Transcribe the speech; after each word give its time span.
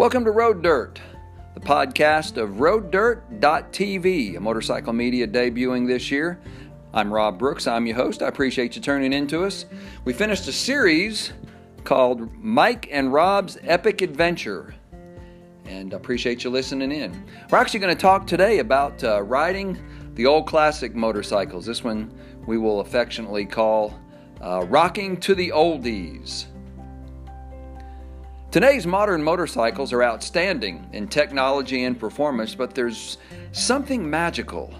Welcome 0.00 0.24
to 0.24 0.30
Road 0.30 0.62
Dirt, 0.62 0.98
the 1.52 1.60
podcast 1.60 2.38
of 2.38 2.52
RoadDirt.tv, 2.52 4.34
a 4.34 4.40
motorcycle 4.40 4.94
media 4.94 5.28
debuting 5.28 5.86
this 5.86 6.10
year. 6.10 6.40
I'm 6.94 7.12
Rob 7.12 7.38
Brooks. 7.38 7.66
I'm 7.66 7.86
your 7.86 7.96
host. 7.96 8.22
I 8.22 8.28
appreciate 8.28 8.74
you 8.74 8.80
turning 8.80 9.12
in 9.12 9.26
to 9.26 9.44
us. 9.44 9.66
We 10.06 10.14
finished 10.14 10.48
a 10.48 10.52
series 10.52 11.34
called 11.84 12.34
Mike 12.34 12.88
and 12.90 13.12
Rob's 13.12 13.58
Epic 13.62 14.00
Adventure, 14.00 14.74
and 15.66 15.92
I 15.92 15.98
appreciate 15.98 16.44
you 16.44 16.48
listening 16.48 16.92
in. 16.92 17.22
We're 17.50 17.58
actually 17.58 17.80
going 17.80 17.94
to 17.94 18.00
talk 18.00 18.26
today 18.26 18.60
about 18.60 19.04
uh, 19.04 19.20
riding 19.20 19.78
the 20.14 20.24
old 20.24 20.46
classic 20.46 20.94
motorcycles. 20.94 21.66
This 21.66 21.84
one 21.84 22.10
we 22.46 22.56
will 22.56 22.80
affectionately 22.80 23.44
call 23.44 24.00
uh, 24.40 24.64
Rocking 24.66 25.18
to 25.18 25.34
the 25.34 25.50
Oldies. 25.50 26.46
Today's 28.50 28.84
modern 28.84 29.22
motorcycles 29.22 29.92
are 29.92 30.02
outstanding 30.02 30.88
in 30.92 31.06
technology 31.06 31.84
and 31.84 31.96
performance, 31.96 32.52
but 32.52 32.74
there's 32.74 33.16
something 33.52 34.10
magical 34.10 34.74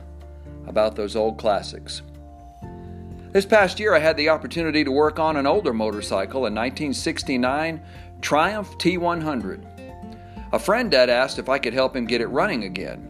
about 0.67 0.97
those 0.97 1.15
old 1.15 1.39
classics. 1.39 2.03
This 3.31 3.47
past 3.47 3.79
year, 3.79 3.95
I 3.95 4.01
had 4.01 4.17
the 4.17 4.29
opportunity 4.29 4.83
to 4.83 4.91
work 4.91 5.21
on 5.21 5.37
an 5.37 5.47
older 5.47 5.73
motorcycle, 5.73 6.41
a 6.41 6.51
1969 6.51 7.81
Triumph 8.21 8.77
T100. 8.79 9.65
A 10.53 10.59
friend 10.59 10.93
had 10.93 11.09
asked 11.09 11.39
if 11.39 11.49
I 11.49 11.61
could 11.61 11.73
help 11.73 11.95
him 11.95 12.07
get 12.07 12.21
it 12.21 12.27
running 12.27 12.65
again. 12.65 13.07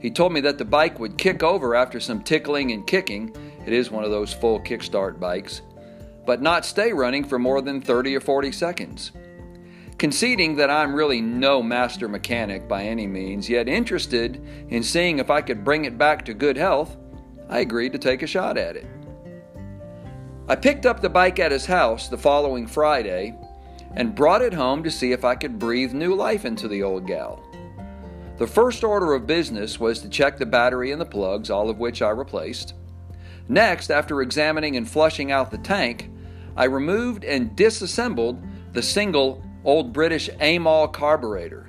He 0.00 0.12
told 0.12 0.32
me 0.32 0.40
that 0.42 0.58
the 0.58 0.64
bike 0.64 1.00
would 1.00 1.18
kick 1.18 1.42
over 1.42 1.74
after 1.74 1.98
some 1.98 2.22
tickling 2.22 2.70
and 2.70 2.86
kicking. 2.86 3.34
It 3.66 3.72
is 3.72 3.90
one 3.90 4.04
of 4.04 4.12
those 4.12 4.32
full 4.32 4.60
kickstart 4.60 5.18
bikes, 5.18 5.62
but 6.24 6.40
not 6.40 6.64
stay 6.64 6.92
running 6.92 7.24
for 7.24 7.40
more 7.40 7.60
than 7.60 7.80
30 7.80 8.14
or 8.14 8.20
40 8.20 8.52
seconds. 8.52 9.10
Conceding 10.04 10.56
that 10.56 10.68
I'm 10.68 10.94
really 10.94 11.22
no 11.22 11.62
master 11.62 12.08
mechanic 12.08 12.68
by 12.68 12.82
any 12.82 13.06
means, 13.06 13.48
yet 13.48 13.70
interested 13.70 14.38
in 14.68 14.82
seeing 14.82 15.18
if 15.18 15.30
I 15.30 15.40
could 15.40 15.64
bring 15.64 15.86
it 15.86 15.96
back 15.96 16.26
to 16.26 16.34
good 16.34 16.58
health, 16.58 16.98
I 17.48 17.60
agreed 17.60 17.92
to 17.92 17.98
take 17.98 18.22
a 18.22 18.26
shot 18.26 18.58
at 18.58 18.76
it. 18.76 18.86
I 20.46 20.56
picked 20.56 20.84
up 20.84 21.00
the 21.00 21.08
bike 21.08 21.38
at 21.38 21.52
his 21.52 21.64
house 21.64 22.08
the 22.08 22.18
following 22.18 22.66
Friday 22.66 23.34
and 23.94 24.14
brought 24.14 24.42
it 24.42 24.52
home 24.52 24.82
to 24.82 24.90
see 24.90 25.12
if 25.12 25.24
I 25.24 25.36
could 25.36 25.58
breathe 25.58 25.94
new 25.94 26.14
life 26.14 26.44
into 26.44 26.68
the 26.68 26.82
old 26.82 27.06
gal. 27.06 27.42
The 28.36 28.46
first 28.46 28.84
order 28.84 29.14
of 29.14 29.26
business 29.26 29.80
was 29.80 30.00
to 30.00 30.10
check 30.10 30.36
the 30.36 30.44
battery 30.44 30.92
and 30.92 31.00
the 31.00 31.06
plugs, 31.06 31.48
all 31.48 31.70
of 31.70 31.78
which 31.78 32.02
I 32.02 32.10
replaced. 32.10 32.74
Next, 33.48 33.90
after 33.90 34.20
examining 34.20 34.76
and 34.76 34.86
flushing 34.86 35.32
out 35.32 35.50
the 35.50 35.56
tank, 35.56 36.10
I 36.58 36.64
removed 36.64 37.24
and 37.24 37.56
disassembled 37.56 38.44
the 38.74 38.82
single 38.82 39.42
old 39.64 39.92
British 39.92 40.30
Amal 40.40 40.88
carburetor, 40.88 41.68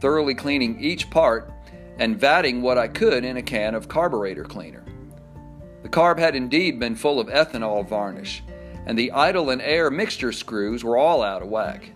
thoroughly 0.00 0.34
cleaning 0.34 0.80
each 0.80 1.10
part 1.10 1.52
and 1.98 2.20
vatting 2.20 2.60
what 2.60 2.78
I 2.78 2.88
could 2.88 3.24
in 3.24 3.36
a 3.36 3.42
can 3.42 3.74
of 3.74 3.88
carburetor 3.88 4.44
cleaner. 4.44 4.84
The 5.82 5.88
carb 5.88 6.18
had 6.18 6.34
indeed 6.34 6.78
been 6.78 6.94
full 6.94 7.20
of 7.20 7.28
ethanol 7.28 7.88
varnish, 7.88 8.42
and 8.86 8.98
the 8.98 9.12
idle 9.12 9.50
and 9.50 9.60
air 9.62 9.90
mixture 9.90 10.32
screws 10.32 10.84
were 10.84 10.96
all 10.96 11.22
out 11.22 11.42
of 11.42 11.48
whack. 11.48 11.90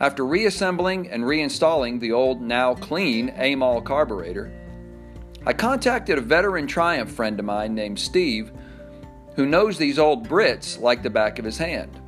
After 0.00 0.24
reassembling 0.24 1.10
and 1.10 1.24
reinstalling 1.24 2.00
the 2.00 2.12
old, 2.12 2.40
now 2.40 2.74
clean 2.74 3.30
Amal 3.36 3.82
carburetor, 3.82 4.50
I 5.44 5.52
contacted 5.52 6.18
a 6.18 6.22
veteran 6.22 6.66
Triumph 6.66 7.10
friend 7.10 7.38
of 7.38 7.46
mine 7.46 7.74
named 7.74 7.98
Steve 7.98 8.52
who 9.36 9.46
knows 9.46 9.78
these 9.78 9.98
old 9.98 10.28
Brits 10.28 10.80
like 10.80 11.02
the 11.02 11.10
back 11.10 11.38
of 11.38 11.44
his 11.44 11.58
hand. 11.58 11.99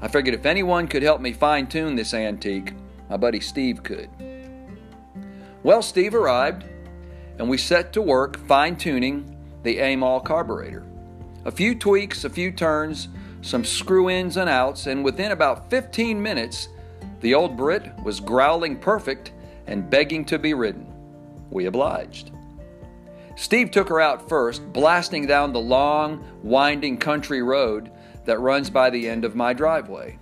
I 0.00 0.08
figured 0.08 0.34
if 0.34 0.46
anyone 0.46 0.86
could 0.86 1.02
help 1.02 1.20
me 1.20 1.32
fine 1.32 1.66
tune 1.66 1.96
this 1.96 2.14
antique, 2.14 2.72
my 3.08 3.16
buddy 3.16 3.40
Steve 3.40 3.82
could. 3.82 4.08
Well, 5.64 5.82
Steve 5.82 6.14
arrived, 6.14 6.64
and 7.38 7.48
we 7.48 7.58
set 7.58 7.92
to 7.94 8.02
work 8.02 8.38
fine 8.46 8.76
tuning 8.76 9.36
the 9.64 9.78
Amal 9.80 10.20
carburetor. 10.20 10.84
A 11.44 11.50
few 11.50 11.74
tweaks, 11.74 12.24
a 12.24 12.30
few 12.30 12.52
turns, 12.52 13.08
some 13.42 13.64
screw 13.64 14.08
ins 14.08 14.36
and 14.36 14.48
outs, 14.48 14.86
and 14.86 15.04
within 15.04 15.32
about 15.32 15.68
15 15.68 16.22
minutes, 16.22 16.68
the 17.20 17.34
old 17.34 17.56
Brit 17.56 17.92
was 18.04 18.20
growling 18.20 18.78
perfect 18.78 19.32
and 19.66 19.90
begging 19.90 20.24
to 20.26 20.38
be 20.38 20.54
ridden. 20.54 20.86
We 21.50 21.66
obliged. 21.66 22.30
Steve 23.36 23.70
took 23.70 23.88
her 23.88 24.00
out 24.00 24.28
first, 24.28 24.72
blasting 24.72 25.26
down 25.26 25.52
the 25.52 25.60
long, 25.60 26.24
winding 26.42 26.98
country 26.98 27.42
road 27.42 27.90
that 28.28 28.40
runs 28.40 28.68
by 28.68 28.90
the 28.90 29.08
end 29.08 29.24
of 29.24 29.34
my 29.34 29.54
driveway. 29.54 30.18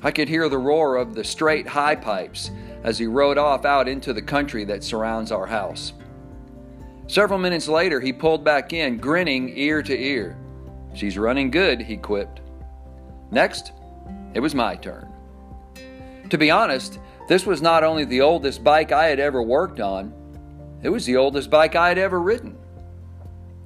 I 0.00 0.12
could 0.12 0.28
hear 0.28 0.48
the 0.48 0.58
roar 0.58 0.94
of 0.94 1.12
the 1.12 1.24
straight 1.24 1.66
high 1.66 1.96
pipes 1.96 2.52
as 2.84 2.98
he 2.98 3.08
rode 3.08 3.36
off 3.36 3.64
out 3.64 3.88
into 3.88 4.12
the 4.12 4.22
country 4.22 4.62
that 4.66 4.84
surrounds 4.84 5.32
our 5.32 5.44
house. 5.44 5.92
Several 7.08 7.40
minutes 7.40 7.66
later, 7.66 8.00
he 8.00 8.12
pulled 8.12 8.44
back 8.44 8.72
in, 8.72 8.98
grinning 8.98 9.52
ear 9.58 9.82
to 9.82 10.00
ear. 10.00 10.38
She's 10.94 11.18
running 11.18 11.50
good, 11.50 11.80
he 11.80 11.96
quipped. 11.96 12.42
Next, 13.32 13.72
it 14.32 14.38
was 14.40 14.54
my 14.54 14.76
turn. 14.76 15.12
To 16.30 16.38
be 16.38 16.52
honest, 16.52 17.00
this 17.28 17.44
was 17.44 17.60
not 17.60 17.82
only 17.82 18.04
the 18.04 18.20
oldest 18.20 18.62
bike 18.62 18.92
I 18.92 19.06
had 19.06 19.18
ever 19.18 19.42
worked 19.42 19.80
on, 19.80 20.14
it 20.84 20.90
was 20.90 21.04
the 21.06 21.16
oldest 21.16 21.50
bike 21.50 21.74
I 21.74 21.88
had 21.88 21.98
ever 21.98 22.20
ridden. 22.20 22.56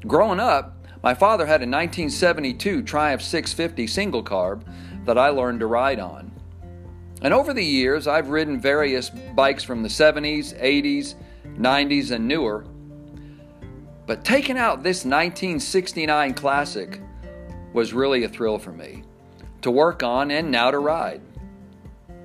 Growing 0.07 0.41
up, 0.41 0.80
my 1.03 1.15
father 1.15 1.47
had 1.47 1.63
a 1.63 1.67
1972 1.67 2.83
Triumph 2.83 3.23
650 3.23 3.87
single 3.87 4.23
carb 4.23 4.63
that 5.07 5.17
I 5.17 5.31
learned 5.31 5.61
to 5.61 5.67
ride 5.67 5.99
on. 5.99 6.31
And 7.23 7.35
over 7.35 7.53
the 7.53 7.65
years, 7.65 8.07
I've 8.07 8.29
ridden 8.29 8.61
various 8.61 9.11
bikes 9.11 9.63
from 9.63 9.83
the 9.83 9.89
70s, 9.89 10.59
80s, 10.61 11.15
90s, 11.59 12.11
and 12.11 12.27
newer. 12.27 12.65
But 14.07 14.25
taking 14.25 14.59
out 14.59 14.83
this 14.83 15.05
1969 15.05 16.35
classic 16.35 17.01
was 17.73 17.93
really 17.93 18.25
a 18.25 18.29
thrill 18.29 18.59
for 18.59 18.73
me 18.73 19.05
to 19.63 19.71
work 19.71 20.03
on 20.03 20.31
and 20.31 20.51
now 20.51 20.71
to 20.71 20.79
ride. 20.79 21.21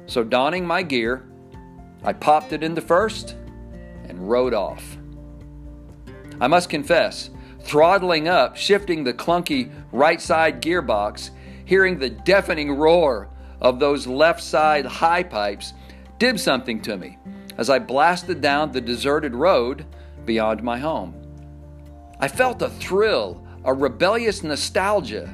So, 0.07 0.23
donning 0.23 0.65
my 0.65 0.83
gear, 0.83 1.25
I 2.03 2.13
popped 2.13 2.53
it 2.53 2.63
into 2.63 2.81
first 2.81 3.35
and 4.07 4.29
rode 4.29 4.53
off. 4.53 4.97
I 6.39 6.47
must 6.47 6.69
confess, 6.69 7.29
throttling 7.65 8.27
up, 8.27 8.55
shifting 8.55 9.03
the 9.03 9.13
clunky 9.13 9.71
right 9.91 10.21
side 10.21 10.61
gearbox, 10.61 11.31
hearing 11.65 11.97
the 11.97 12.09
deafening 12.09 12.71
roar 12.71 13.27
of 13.59 13.79
those 13.79 14.05
left 14.05 14.41
side 14.41 14.85
high 14.85 15.23
pipes 15.23 15.73
did 16.19 16.39
something 16.39 16.79
to 16.83 16.95
me 16.95 17.17
as 17.57 17.69
I 17.69 17.79
blasted 17.79 18.39
down 18.39 18.71
the 18.71 18.81
deserted 18.81 19.33
road 19.33 19.85
beyond 20.25 20.61
my 20.61 20.77
home. 20.77 21.15
I 22.19 22.27
felt 22.27 22.61
a 22.61 22.69
thrill, 22.69 23.45
a 23.63 23.73
rebellious 23.73 24.43
nostalgia 24.43 25.33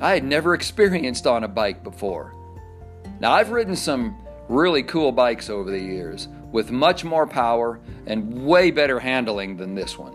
I 0.00 0.14
had 0.14 0.24
never 0.24 0.54
experienced 0.54 1.26
on 1.26 1.42
a 1.42 1.48
bike 1.48 1.82
before. 1.82 2.32
Now, 3.18 3.32
I've 3.32 3.50
ridden 3.50 3.74
some 3.74 4.16
really 4.48 4.84
cool 4.84 5.10
bikes 5.10 5.50
over 5.50 5.72
the 5.72 5.80
years 5.80 6.28
with 6.52 6.70
much 6.70 7.04
more 7.04 7.26
power 7.26 7.80
and 8.06 8.46
way 8.46 8.70
better 8.70 9.00
handling 9.00 9.56
than 9.56 9.74
this 9.74 9.98
one 9.98 10.14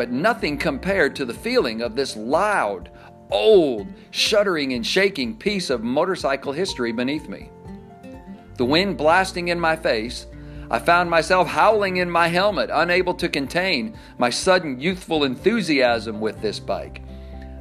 but 0.00 0.10
nothing 0.10 0.56
compared 0.56 1.14
to 1.14 1.26
the 1.26 1.34
feeling 1.34 1.82
of 1.82 1.94
this 1.94 2.16
loud, 2.16 2.90
old, 3.30 3.86
shuddering, 4.12 4.72
and 4.72 4.86
shaking 4.86 5.36
piece 5.36 5.68
of 5.68 5.82
motorcycle 5.82 6.54
history 6.54 6.90
beneath 6.90 7.28
me. 7.28 7.50
The 8.56 8.64
wind 8.64 8.96
blasting 8.96 9.48
in 9.48 9.60
my 9.60 9.76
face, 9.76 10.24
I 10.70 10.78
found 10.78 11.10
myself 11.10 11.48
howling 11.48 11.98
in 11.98 12.10
my 12.10 12.28
helmet, 12.28 12.70
unable 12.72 13.12
to 13.12 13.28
contain 13.28 13.94
my 14.16 14.30
sudden 14.30 14.80
youthful 14.80 15.24
enthusiasm 15.24 16.18
with 16.18 16.40
this 16.40 16.58
bike. 16.58 17.02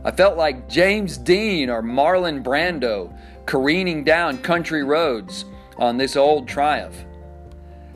I 0.06 0.12
felt 0.12 0.38
like 0.38 0.70
James 0.70 1.18
Dean 1.18 1.70
or 1.70 1.84
Marlon 1.84 2.42
Brando 2.42 3.14
careening 3.48 4.06
down 4.06 4.38
country 4.38 4.86
roads 4.86 5.44
on 5.78 5.98
this 5.98 6.16
old 6.16 6.48
Triumph. 6.48 7.04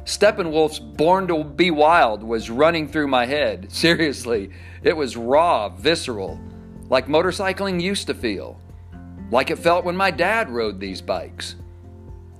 Steppenwolf's 0.05 0.79
Born 0.79 1.27
to 1.27 1.43
Be 1.45 1.71
Wild 1.71 2.23
was 2.23 2.49
running 2.49 2.87
through 2.87 3.07
my 3.07 3.25
head. 3.25 3.71
Seriously, 3.71 4.51
it 4.83 4.95
was 4.95 5.15
raw, 5.15 5.69
visceral, 5.69 6.39
like 6.89 7.07
motorcycling 7.07 7.81
used 7.81 8.07
to 8.07 8.13
feel, 8.13 8.59
like 9.31 9.49
it 9.49 9.59
felt 9.59 9.85
when 9.85 9.95
my 9.95 10.11
dad 10.11 10.49
rode 10.49 10.79
these 10.79 11.01
bikes, 11.01 11.55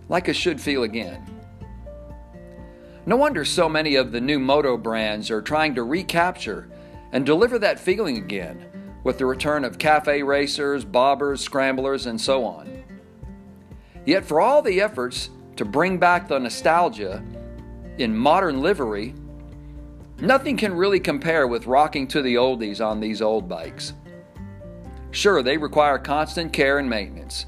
like 0.10 0.27
it 0.27 0.36
should 0.36 0.60
feel 0.60 0.83
again. 0.83 1.25
No 3.06 3.15
wonder 3.15 3.45
so 3.45 3.68
many 3.68 3.95
of 3.95 4.12
the 4.12 4.21
new 4.21 4.39
moto 4.39 4.77
brands 4.77 5.31
are 5.31 5.42
trying 5.42 5.75
to 5.75 5.83
recapture 5.83 6.69
and 7.12 7.25
deliver 7.25 7.60
that 7.60 7.80
feeling 7.80 8.18
again 8.18 8.65
with 9.04 9.18
the 9.18 9.25
return 9.25 9.65
of 9.65 9.77
cafe 9.77 10.24
racers, 10.24 10.86
bobbers, 10.86 11.39
scramblers, 11.39 12.06
and 12.06 12.19
so 12.19 12.45
on. 12.45 12.83
Yet, 14.06 14.25
for 14.25 14.42
all 14.42 14.62
the 14.62 14.81
efforts 14.81 15.30
to 15.57 15.65
bring 15.65 15.98
back 15.98 16.27
the 16.27 16.39
nostalgia, 16.39 17.24
in 17.98 18.16
modern 18.16 18.62
livery, 18.62 19.13
nothing 20.19 20.57
can 20.57 20.74
really 20.74 21.00
compare 21.00 21.48
with 21.48 21.68
rocking 21.68 22.07
to 22.07 22.22
the 22.22 22.36
oldies 22.36 22.86
on 22.86 23.00
these 23.00 23.22
old 23.22 23.48
bikes. 23.48 23.94
Sure, 25.12 25.44
they 25.44 25.57
require 25.57 26.00
constant 26.00 26.51
care 26.51 26.80
and 26.80 26.90
maintenance. 26.90 27.45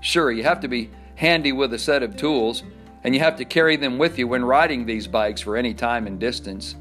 Sure, 0.00 0.30
you 0.30 0.44
have 0.44 0.60
to 0.60 0.68
be 0.68 0.90
handy 1.16 1.50
with 1.50 1.72
a 1.74 1.78
set 1.78 2.02
of 2.02 2.16
tools 2.16 2.62
and 3.02 3.14
you 3.14 3.20
have 3.20 3.36
to 3.36 3.44
carry 3.44 3.76
them 3.76 3.98
with 3.98 4.18
you 4.18 4.28
when 4.28 4.44
riding 4.44 4.84
these 4.84 5.06
bikes 5.06 5.40
for 5.40 5.56
any 5.56 5.74
time 5.74 6.06
and 6.06 6.18
distance. 6.18 6.76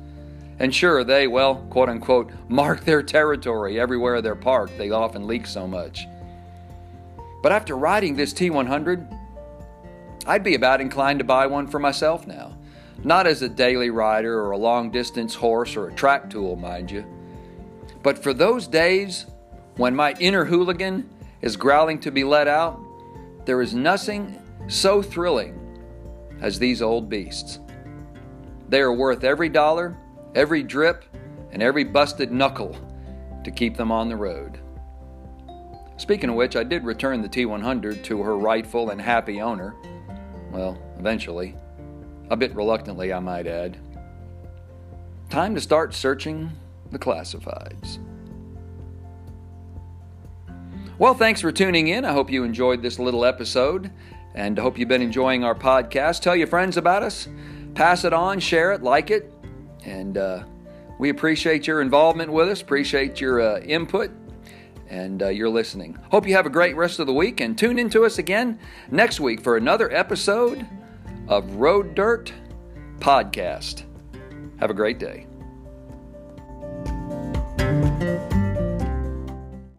And 0.60 0.74
sure, 0.74 1.04
they, 1.04 1.28
well, 1.28 1.56
quote 1.70 1.90
unquote, 1.90 2.32
mark 2.48 2.86
their 2.86 3.04
territory 3.04 3.80
everywhere 3.80 4.22
they're 4.22 4.36
parked. 4.36 4.78
They 4.78 4.92
often 4.92 5.28
leak 5.28 5.46
so 5.48 5.68
much. 5.68 6.08
But 7.44 7.52
after 7.52 7.76
riding 7.78 8.16
this 8.16 8.34
T100, 8.34 9.20
I'd 10.26 10.44
be 10.44 10.56
about 10.56 10.82
inclined 10.82 11.20
to 11.20 11.26
buy 11.26 11.46
one 11.46 11.68
for 11.68 11.80
myself 11.80 12.26
now. 12.26 12.58
Not 13.04 13.28
as 13.28 13.42
a 13.42 13.50
daily 13.50 13.90
rider 13.90 14.40
or 14.40 14.52
a 14.52 14.58
long 14.58 14.90
distance 14.90 15.36
horse 15.36 15.76
or 15.76 15.90
a 15.90 15.94
track 15.94 16.30
tool, 16.30 16.56
mind 16.56 16.90
you. 16.90 17.06
But 18.02 18.18
for 18.18 18.34
those 18.34 18.68
days 18.68 19.26
when 19.78 19.96
my 19.96 20.14
inner 20.20 20.46
hooligan 20.46 21.10
is 21.42 21.58
growling 21.58 22.00
to 22.00 22.12
be 22.12 22.24
let 22.24 22.48
out, 22.48 22.80
there 23.46 23.62
is 23.62 23.74
nothing 23.74 24.42
so 24.68 25.02
thrilling 25.02 25.60
as 26.42 26.58
these 26.58 26.82
old 26.82 27.10
beasts. 27.10 27.60
They 28.70 28.82
are 28.82 28.94
worth 28.94 29.24
every 29.24 29.50
dollar, 29.50 29.96
every 30.34 30.64
drip, 30.64 31.04
and 31.52 31.62
every 31.62 31.84
busted 31.84 32.32
knuckle 32.32 32.76
to 33.44 33.52
keep 33.52 33.78
them 33.78 33.92
on 33.92 34.10
the 34.10 34.16
road. 34.16 34.60
Speaking 35.98 36.30
of 36.30 36.36
which, 36.36 36.56
I 36.56 36.64
did 36.64 36.84
return 36.84 37.22
the 37.22 37.30
T100 37.30 38.04
to 38.04 38.22
her 38.22 38.38
rightful 38.38 38.90
and 38.90 39.00
happy 39.00 39.40
owner. 39.40 39.76
Well, 40.52 40.78
eventually. 41.00 41.56
A 42.30 42.36
bit 42.36 42.56
reluctantly, 42.56 43.14
I 43.14 43.20
might 43.20 43.48
add. 43.48 43.78
Time 45.30 45.56
to 45.56 45.62
start 45.62 45.94
searching 45.94 46.52
the 46.92 47.00
classifieds. 47.00 48.00
Well, 50.98 51.14
thanks 51.14 51.42
for 51.42 51.52
tuning 51.52 51.90
in. 51.90 52.06
I 52.06 52.14
hope 52.14 52.32
you 52.32 52.44
enjoyed 52.44 52.82
this 52.82 53.00
little 53.00 53.26
episode 53.26 53.92
and 54.34 54.58
hope 54.58 54.78
you've 54.78 54.90
been 54.90 55.02
enjoying 55.02 55.44
our 55.44 55.56
podcast. 55.56 56.22
Tell 56.22 56.36
your 56.36 56.48
friends 56.48 56.78
about 56.78 57.04
us, 57.04 57.28
pass 57.74 58.06
it 58.06 58.14
on, 58.14 58.40
share 58.40 58.72
it, 58.74 58.82
like 58.82 59.12
it, 59.12 59.32
and 59.84 60.18
uh, 60.18 60.44
we 61.00 61.10
appreciate 61.10 61.68
your 61.68 61.82
involvement 61.82 62.32
with 62.32 62.50
us, 62.50 62.62
appreciate 62.62 63.20
your 63.20 63.42
uh, 63.42 63.60
input 63.60 64.12
and 64.90 65.22
uh, 65.24 65.28
your 65.28 65.50
listening. 65.50 65.98
Hope 66.12 66.28
you 66.28 66.36
have 66.36 66.46
a 66.46 66.50
great 66.50 66.76
rest 66.76 67.00
of 67.00 67.08
the 67.08 67.14
week 67.14 67.42
and 67.42 67.58
tune 67.58 67.78
in 67.78 67.90
to 67.90 68.06
us 68.06 68.18
again 68.18 68.60
next 68.90 69.20
week 69.20 69.42
for 69.42 69.58
another 69.58 69.92
episode 69.92 70.66
of 71.28 71.56
Road 71.56 71.96
Dirt 71.96 72.32
Podcast. 73.00 73.84
Have 74.60 74.70
a 74.70 74.74
great 74.74 75.00
day. 75.00 75.28